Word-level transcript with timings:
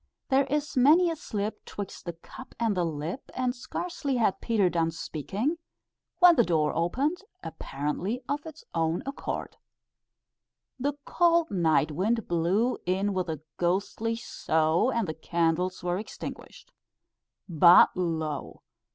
"There 0.29 0.45
is 0.45 0.75
many 0.75 1.11
a 1.11 1.15
slip 1.15 1.63
'twixt 1.63 2.05
the 2.05 2.13
cup 2.13 2.55
and 2.59 2.75
the 2.75 2.83
lip;" 2.83 3.29
and 3.35 3.55
scarcely 3.55 4.15
had 4.17 4.41
Peter 4.41 4.67
done 4.67 4.89
speaking, 4.89 5.59
when 6.17 6.35
the 6.35 6.43
door 6.43 6.75
opened, 6.75 7.17
apparently 7.43 8.23
of 8.27 8.43
its 8.47 8.63
own 8.73 9.03
accord. 9.05 9.57
The 10.79 10.93
cold 11.05 11.51
night 11.51 11.91
wind 11.91 12.27
blew 12.27 12.79
in 12.87 13.13
with 13.13 13.29
a 13.29 13.41
ghostly 13.57 14.15
sough, 14.15 14.89
and 14.91 15.07
the 15.07 15.13
candles 15.13 15.83
were 15.83 15.99
extinguished. 15.99 16.73
But 17.47 17.91
lo! 17.95 18.63